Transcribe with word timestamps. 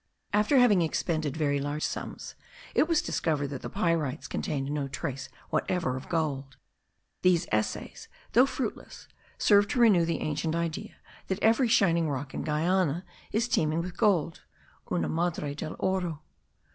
After 0.33 0.57
having 0.57 0.81
expended 0.81 1.37
very 1.37 1.59
large 1.59 1.83
sums, 1.83 2.33
it 2.73 2.87
was 2.87 3.03
discovered 3.03 3.49
that 3.49 3.61
the 3.61 3.69
pyrites 3.69 4.27
contained 4.27 4.71
no 4.71 4.87
trace 4.87 5.29
whatever 5.51 5.95
of 5.95 6.09
gold. 6.09 6.57
These 7.21 7.45
essays, 7.51 8.07
though 8.33 8.47
fruitless, 8.47 9.07
served 9.37 9.69
to 9.69 9.79
renew 9.79 10.05
the 10.05 10.21
ancient 10.21 10.55
idea 10.55 10.95
that 11.27 11.37
every 11.43 11.67
shining 11.67 12.09
rock 12.09 12.33
in 12.33 12.41
Guiana 12.41 13.05
is 13.31 13.47
teeming 13.47 13.79
with 13.81 13.95
gold 13.95 14.41
(una 14.91 15.07
madre 15.07 15.53
del 15.53 15.75
oro). 15.77 16.23